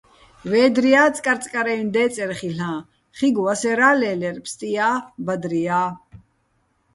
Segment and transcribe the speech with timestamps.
[0.51, 2.73] ვედრია́ წკარწკარაჲნო̆ დე́წერ ხილ'აჼ,
[3.17, 4.93] ხიგო̆ ვასერა́ ლე́ლერ, ფსტია́,
[5.25, 5.83] ბადრია́.